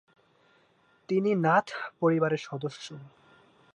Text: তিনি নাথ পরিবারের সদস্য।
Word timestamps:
তিনি 1.09 1.31
নাথ 1.35 1.67
পরিবারের 1.99 2.41
সদস্য। 2.43 2.85